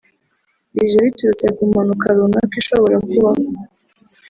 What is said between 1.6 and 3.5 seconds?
mpanuka runaka ishobora kubaho